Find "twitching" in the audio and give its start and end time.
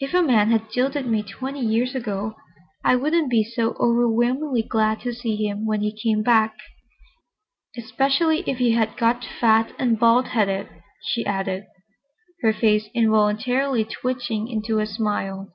13.84-14.48